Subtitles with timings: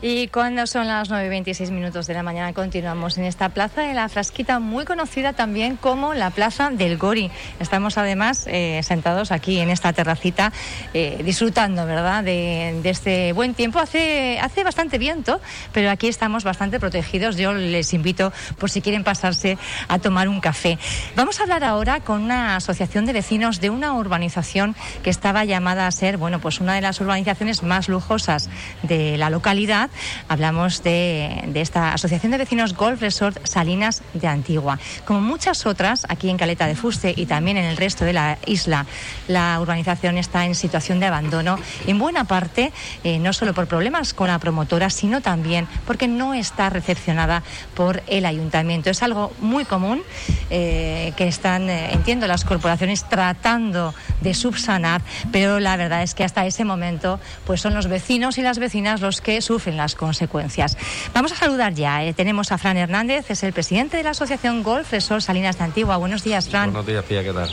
[0.00, 4.08] Y cuando son las 9.26 minutos de la mañana continuamos en esta plaza de la
[4.08, 7.32] Frasquita, muy conocida también como la Plaza del Gori.
[7.58, 10.52] Estamos además eh, sentados aquí en esta terracita
[10.94, 13.80] eh, disfrutando, ¿verdad?, de, este buen tiempo.
[13.80, 15.40] Hace, hace bastante viento,
[15.72, 17.36] pero aquí estamos bastante protegidos.
[17.36, 19.58] Yo les invito, por si quieren pasarse,
[19.88, 20.78] a tomar un café.
[21.16, 25.88] Vamos a hablar ahora con una asociación de vecinos de una urbanización que estaba llamada
[25.88, 28.48] a ser, bueno, pues una de las urbanizaciones más lujosas
[28.84, 29.87] de la localidad
[30.28, 34.78] Hablamos de, esta Asociación de Vecinos Golf Resort Salinas de Antigua.
[35.04, 38.38] Como muchas otras, aquí en Caleta de Fuste y también en el resto de la
[38.46, 38.86] isla,
[39.26, 42.72] la urbanización está en situación de abandono, en buena parte,
[43.04, 47.42] eh, no solo por problemas con la promotora, sino también porque no está recepcionada
[47.74, 48.90] por el ayuntamiento.
[48.90, 50.02] Es algo muy común
[50.50, 55.02] eh, que están, eh, entiendo, las corporaciones tratando de subsanar,
[55.32, 59.00] pero la verdad es que hasta ese momento pues son los vecinos y las vecinas
[59.00, 60.76] los que sufren las consecuencias.
[61.14, 62.04] Vamos a saludar ya.
[62.04, 65.64] Eh, tenemos a Fran Hernández, es el presidente de la Asociación Golf Resort Salinas de
[65.64, 65.96] Antigua.
[65.96, 66.72] Buenos días, Fran.
[66.72, 67.50] Buenos días, Pía, ¿qué tal?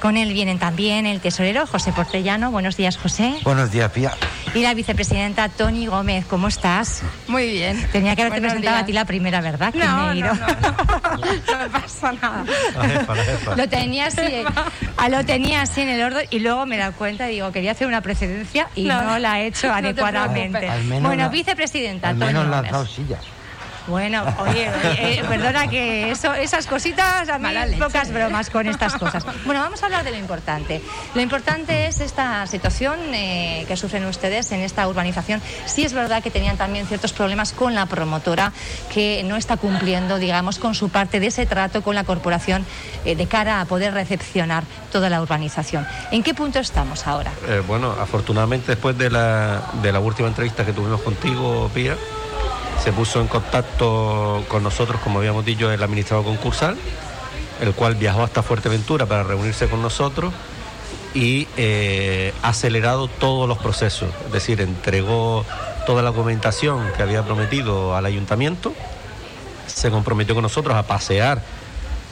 [0.00, 2.50] Con él vienen también el tesorero José Portellano.
[2.50, 3.36] Buenos días, José.
[3.44, 4.12] Buenos días, Pía.
[4.56, 6.24] Y la vicepresidenta Tony Gómez.
[6.24, 7.02] ¿Cómo estás?
[7.28, 7.86] Muy bien.
[7.92, 9.74] Tenía que haberte presentado a ti la primera, ¿verdad?
[9.74, 12.42] No, no, no, no, me pasa nada.
[13.54, 14.22] Lo tenía así,
[14.96, 17.86] ah, lo tenía así en el orden y luego me da cuenta, digo, quería hacer
[17.86, 20.70] una precedencia y no, la he hecho adecuadamente.
[21.02, 22.08] Bueno, vicepresidenta.
[22.08, 23.35] Al menos lanzado sillas.
[23.86, 27.48] Bueno, oye, eh, perdona que eso, esas cositas, a mí
[27.78, 29.24] pocas bromas con estas cosas.
[29.44, 30.82] Bueno, vamos a hablar de lo importante.
[31.14, 35.40] Lo importante es esta situación eh, que sufren ustedes en esta urbanización.
[35.66, 38.52] Sí es verdad que tenían también ciertos problemas con la promotora
[38.92, 42.64] que no está cumpliendo, digamos, con su parte de ese trato con la corporación
[43.04, 45.86] eh, de cara a poder recepcionar toda la urbanización.
[46.10, 47.30] ¿En qué punto estamos ahora?
[47.68, 51.96] bueno, afortunadamente después de la, de la última entrevista que tuvimos contigo, Pía,
[52.86, 56.76] se puso en contacto con nosotros, como habíamos dicho, el administrador concursal,
[57.60, 60.32] el cual viajó hasta Fuerteventura para reunirse con nosotros
[61.12, 65.44] y eh, acelerado todos los procesos, es decir, entregó
[65.84, 68.72] toda la documentación que había prometido al ayuntamiento,
[69.66, 71.42] se comprometió con nosotros a pasear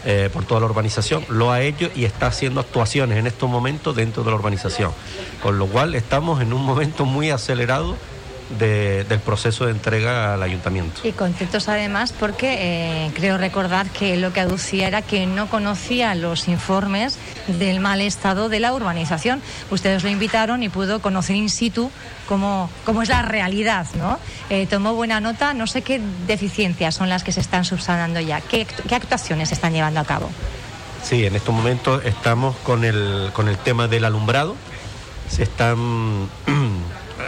[0.04, 3.94] eh, por toda la urbanización, lo ha hecho y está haciendo actuaciones en estos momentos
[3.94, 4.90] dentro de la urbanización,
[5.40, 7.96] con lo cual estamos en un momento muy acelerado
[8.58, 11.00] del proceso de entrega al ayuntamiento.
[11.02, 12.56] Y contentos además porque
[13.06, 18.00] eh, creo recordar que lo que aducía era que no conocía los informes del mal
[18.00, 19.40] estado de la urbanización.
[19.70, 21.90] Ustedes lo invitaron y pudo conocer in situ
[22.28, 24.18] cómo, cómo es la realidad, ¿no?
[24.50, 28.40] Eh, tomó buena nota, no sé qué deficiencias son las que se están subsanando ya,
[28.40, 30.30] qué, qué actuaciones se están llevando a cabo.
[31.02, 34.56] Sí, en estos momentos estamos con el, con el tema del alumbrado.
[35.28, 36.28] Se están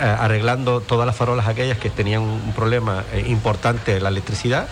[0.01, 4.69] arreglando todas las farolas aquellas que tenían un problema eh, importante de la electricidad.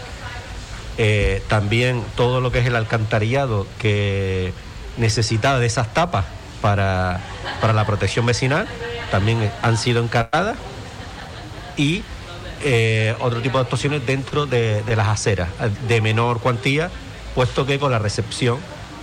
[0.96, 4.52] Eh, también todo lo que es el alcantarillado que
[4.96, 6.24] necesitaba de esas tapas
[6.60, 7.20] para,
[7.62, 8.68] la protección vecinal
[9.10, 10.56] también han sido encaradas
[11.76, 12.02] y
[13.20, 15.50] otro tipo de actuaciones dentro de, de, las aceras
[15.86, 16.90] de menor cuantía,
[17.34, 18.58] puesto que con la recepción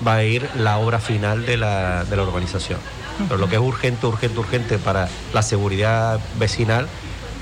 [0.06, 2.80] va a ir la obra final de la, de la urbanización.
[3.28, 6.88] Pero lo que es urgente, urgente, urgente para la seguridad vecinal,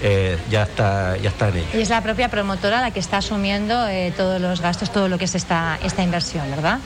[0.02, 1.68] eh, ya está ya está en ello.
[1.74, 5.18] Y es la propia promotora la que está asumiendo eh, todos los gastos, todo lo
[5.18, 6.79] que es esta, esta inversión, ¿verdad?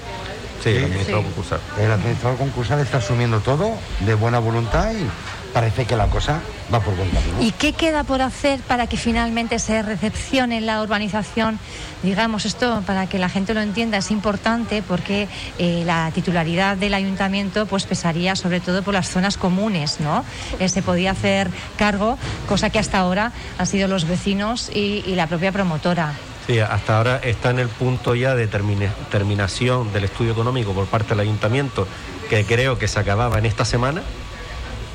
[0.64, 1.60] Sí, el administrador concursal.
[1.80, 5.06] El administrador concursal está asumiendo todo de buena voluntad y
[5.54, 6.42] parece que la cosa
[6.74, 7.42] va por buen camino.
[7.42, 11.60] ¿Y qué queda por hacer para que finalmente se recepcione la urbanización?
[12.02, 15.28] Digamos, esto para que la gente lo entienda es importante porque
[15.60, 20.26] eh, la titularidad del ayuntamiento pues pesaría sobre todo por las zonas comunes, ¿no?
[20.60, 22.18] Eh, se podía hacer cargo,
[22.50, 26.14] cosa que hasta ahora han sido los vecinos y, la propia promotora.
[26.48, 31.10] Sí, hasta ahora está en el punto ya de terminación del estudio económico por parte
[31.10, 31.88] del ayuntamiento,
[32.30, 34.02] que creo que se acababa en esta semana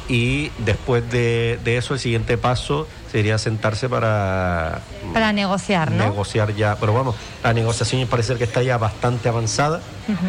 [0.09, 4.81] y después de, eso el siguiente paso sería sentarse para...
[5.13, 6.05] Para negociar, ¿no?
[6.05, 9.81] Negociar ya, pero vamos, la negociación parece que está ya bastante avanzada.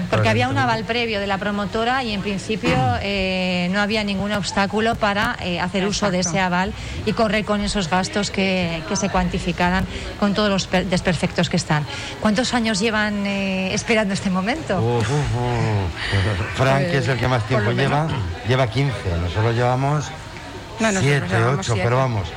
[0.10, 4.32] Porque había un aval previo de la promotora y en principio eh, no había ningún
[4.34, 6.74] obstáculo para eh, hacer uso de ese aval
[7.06, 9.86] y correr con esos gastos que, que, se cuantificaran
[10.20, 11.86] con todos los desperfectos que están.
[12.20, 15.02] ¿Cuántos años llevan eh, esperando este momento?
[16.56, 18.08] Frank, es el que más tiempo lleva,
[18.48, 18.94] lleva 15.
[19.22, 20.06] Nosotros llevamos
[20.80, 21.26] 7,
[21.58, 22.30] 8, pero vamos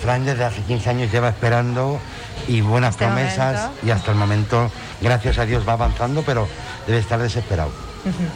[0.00, 2.00] Fran desde hace 15 años lleva esperando
[2.48, 4.70] y buenas promesas y hasta el momento,
[5.00, 6.48] gracias a Dios, va avanzando, pero
[6.86, 7.70] debe estar desesperado.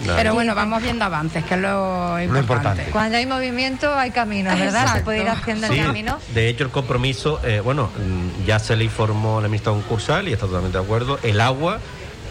[0.05, 2.84] Pero bueno, vamos viendo avances, que es lo importante.
[2.93, 4.94] Cuando hay movimiento hay camino, ¿verdad?
[4.94, 6.19] Se puede ir haciendo el camino.
[6.34, 10.32] De hecho, el compromiso, eh, bueno, mm, ya se le informó la ministra concursal y
[10.32, 11.19] está totalmente de acuerdo.
[11.22, 11.81] El agua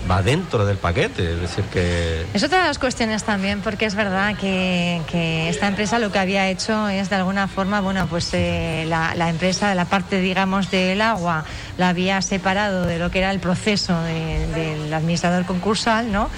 [0.09, 2.25] va dentro del paquete, es decir que...
[2.33, 5.01] Es otra de las cuestiones también, porque es verdad que,
[5.49, 9.29] esta empresa lo que había hecho es de alguna forma, bueno, pues eh, la, la,
[9.29, 11.45] empresa, la parte, digamos, del agua,
[11.77, 16.29] la había separado de lo que era el proceso del administrador concursal, ¿no?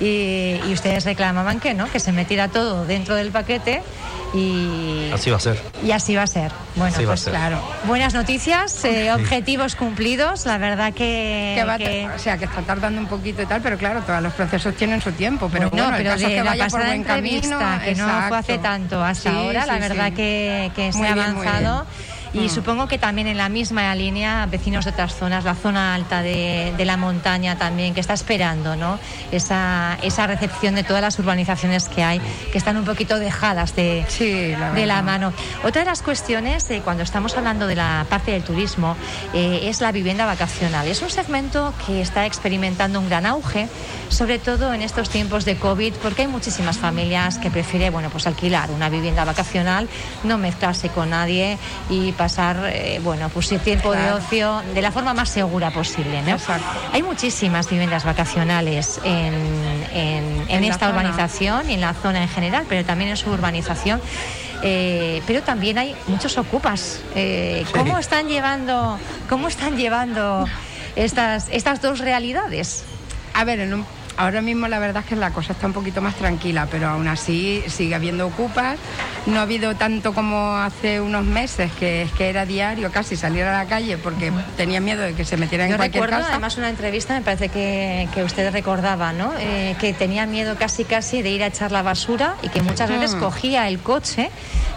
[0.00, 3.82] y, y, ustedes reclamaban que no, que se metiera todo dentro del paquete
[4.32, 5.60] y así va a ser.
[5.82, 6.52] Y así va a ser.
[6.76, 7.60] Bueno, pues claro.
[7.84, 10.46] Buenas noticias, eh, objetivos cumplidos.
[10.46, 14.00] La verdad que, que, o sea, que está tardando un poquito y tal, pero claro,
[14.00, 15.50] todos los procesos tienen su tiempo.
[15.52, 19.30] Pero bueno, pero de que vaya por buen camino, que no fue hace tanto hasta
[19.32, 19.66] ahora.
[19.66, 21.86] la verdad que, que se ha avanzado.
[22.32, 22.48] Y mm.
[22.48, 26.74] supongo que también en la misma línea, vecinos de otras zonas, la zona alta de,
[26.84, 28.98] la montaña también, que está esperando ¿no?
[29.32, 32.20] esa, esa recepción de todas las urbanizaciones que hay,
[32.52, 34.04] que están un poquito dejadas de,
[34.58, 35.32] la, de la mano.
[35.64, 38.96] Otra de las cuestiones, eh, cuando estamos hablando de la parte del turismo,
[39.34, 40.86] eh, es la vivienda vacacional.
[40.86, 43.68] Es un segmento que está experimentando un gran auge,
[44.08, 48.26] sobre todo en estos tiempos de COVID, porque hay muchísimas familias que prefieren bueno, pues
[48.26, 49.88] alquilar una vivienda vacacional,
[50.24, 54.92] no mezclarse con nadie y pasar, eh, bueno, pues el tiempo de ocio de la
[54.92, 56.36] forma más segura posible, ¿no?
[56.92, 59.32] Hay muchísimas viviendas vacacionales en,
[60.46, 64.02] en, esta urbanización y en la zona en general, pero también en su urbanización.
[64.62, 67.00] Eh, pero también hay muchos ocupas.
[67.14, 70.44] Eh, ¿Cómo están llevando, cómo están llevando
[70.96, 72.84] estas, estas dos realidades?
[73.32, 73.86] A ver, en un
[74.20, 77.08] Ahora mismo la verdad es que la cosa está un poquito más tranquila, pero aún
[77.08, 78.78] así sigue habiendo ocupas.
[79.26, 83.44] No ha habido tanto como hace unos meses, que es que era diario casi salir
[83.44, 86.70] a la calle porque tenía miedo de que se metieran en cualquier recuerdo, Además, una
[86.70, 89.32] entrevista, me parece que, que usted recordaba, ¿no?
[89.38, 92.88] Eh, que tenía miedo casi casi de ir a echar la basura y que muchas
[92.88, 94.30] veces cogía el coche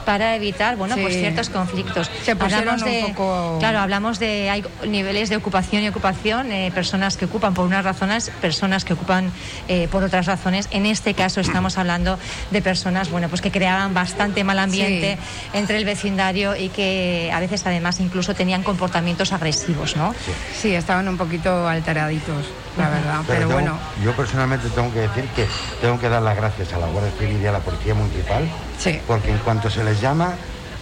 [0.06, 2.10] para evitar, bueno, pues ciertos conflictos.
[2.24, 3.58] Se hablamos de, un poco...
[3.60, 7.84] Claro, hablamos de hay niveles de ocupación y ocupación, eh, personas que ocupan por unas
[7.84, 9.32] razones, personas que ocupan
[9.68, 10.68] eh, por otras razones.
[10.72, 12.18] En este caso estamos hablando
[12.52, 15.18] de personas, bueno, pues que creaban bastante mal ambiente
[15.54, 20.14] entre el vecindario y que a veces además incluso tenían comportamientos agresivos, ¿no?
[20.60, 22.46] Sí, estaban un poquito alteraditos,
[22.78, 23.22] la verdad.
[23.28, 23.78] Pero, bueno.
[24.04, 25.48] Yo personalmente tengo que decir que
[25.82, 28.48] tengo que dar las gracias a la Guardia Civil y a la Policía Municipal,
[29.08, 30.34] porque en cuanto se les llama,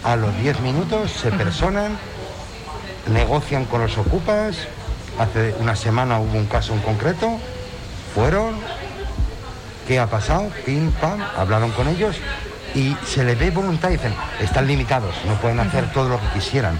[0.04, 1.96] a los 10 minutos se personan,
[3.12, 4.56] negocian con los ocupas.
[5.18, 7.38] Hace una semana hubo un caso en concreto
[8.14, 8.54] fueron,
[9.86, 10.50] ¿qué ha pasado?
[10.66, 12.16] Pim, pam, hablaron con ellos
[12.74, 16.26] y se les ve voluntad y dicen, están limitados, no pueden hacer todo lo que
[16.34, 16.78] quisieran,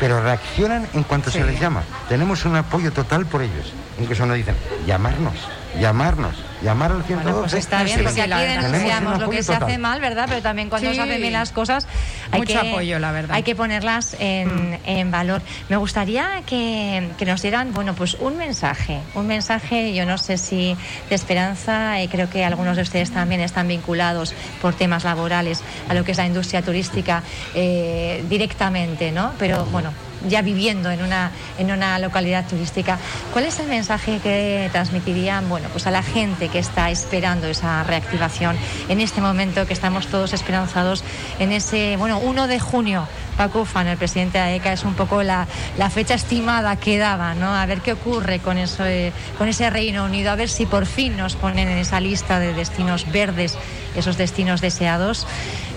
[0.00, 1.82] pero reaccionan en cuanto se les llama.
[2.08, 3.72] Tenemos un apoyo total por ellos.
[4.00, 4.56] Incluso nos dicen,
[4.86, 5.36] llamarnos,
[5.80, 7.40] llamarnos, llamar al 112.
[7.40, 10.26] pues está bien, porque aquí denunciamos lo que se hace mal, ¿verdad?
[10.28, 11.86] Pero también cuando se hacen bien las cosas
[12.30, 13.36] hay Mucho que, apoyo, la verdad.
[13.36, 14.78] Hay que ponerlas en, mm.
[14.84, 15.42] en valor.
[15.68, 20.38] Me gustaría que, que, nos dieran, bueno, pues un mensaje, un mensaje, yo no sé
[20.38, 20.76] si
[21.08, 25.94] de esperanza, y creo que algunos de ustedes también están vinculados por temas laborales a
[25.94, 27.22] lo que es la industria turística
[27.54, 29.32] eh, directamente, ¿no?
[29.38, 29.92] Pero bueno,
[30.26, 32.98] ya viviendo en una, en una localidad turística.
[33.32, 37.84] ¿Cuál es el mensaje que transmitirían bueno, pues a la gente que está esperando esa
[37.84, 38.56] reactivación
[38.88, 41.04] en este momento que estamos todos esperanzados
[41.38, 43.06] en ese bueno, 1 de junio?
[43.38, 45.46] Paco Ufan, el presidente de AECA, es un poco la,
[45.78, 47.54] la, fecha estimada que daba, ¿no?
[47.54, 50.86] A ver qué ocurre con, eso, eh, con ese Reino Unido, a ver si por
[50.86, 53.56] fin nos ponen en esa lista de destinos verdes,
[53.94, 55.24] esos destinos deseados.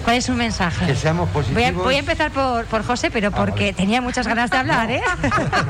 [0.03, 0.85] ¿Cuál es su mensaje?
[0.87, 1.83] Que seamos positivos.
[1.83, 5.01] Voy a, empezar por, por, José, pero ah, porque tenía muchas ganas de hablar, ¿eh?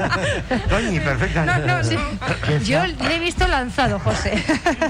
[0.70, 1.46] Toñi, perfecta.
[1.46, 1.98] No, no, sí.
[2.64, 4.44] Yo le he visto lanzado, José.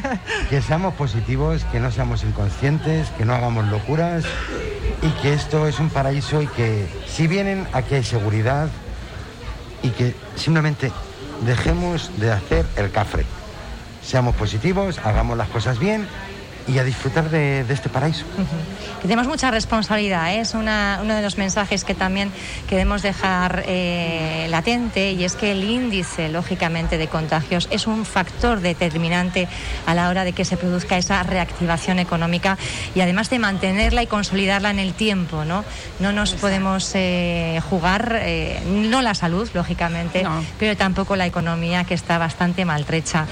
[0.50, 4.26] que seamos positivos, que no seamos inconscientes, que no hagamos locuras
[5.02, 8.70] y que esto es un paraíso y que si vienen aquí hay seguridad
[9.82, 10.92] y que simplemente
[11.46, 13.26] dejemos de hacer el cafre.
[14.04, 16.08] Seamos positivos, hagamos las cosas bien
[16.68, 18.26] y a disfrutar de, este paraíso.
[19.02, 20.40] tenemos mucha responsabilidad, ¿eh?
[20.40, 22.32] es una, uno de los mensajes que también
[22.70, 28.62] queremos dejar eh, latente y es que el índice, lógicamente, de contagios es un factor
[28.62, 29.48] determinante
[29.86, 32.58] a la hora de que se produzca esa reactivación económica
[32.96, 35.46] y además de mantenerla y consolidarla en el tiempo.
[35.46, 35.64] No,
[36.00, 38.22] no nos podemos eh, jugar,
[38.68, 40.26] no la salud, lógicamente,
[40.60, 43.26] pero tampoco la economía que está bastante maltrecha.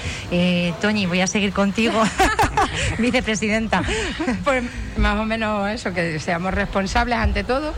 [0.81, 2.01] Toñi, voy a seguir contigo.
[3.23, 3.83] presidenta
[4.43, 4.63] Pues
[4.97, 7.73] más o menos eso, que seamos responsables ante todo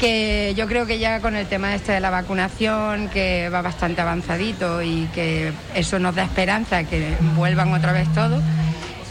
[0.00, 4.00] que yo creo que ya con el tema este de la vacunación, que va bastante
[4.00, 8.42] avanzadito y que eso nos da esperanza que vuelvan otra vez todos,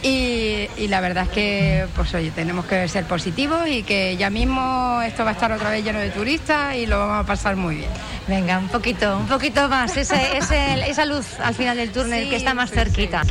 [0.01, 5.01] Y, la verdad es que, pues oye, tenemos que ser positivos y que ya mismo
[5.05, 7.75] esto va a estar otra vez lleno de turistas y lo vamos a pasar muy
[7.75, 7.89] bien.
[8.27, 12.71] Venga, un poquito, un poquito más, esa luz al final del túnel que está más
[12.71, 13.24] cerquita.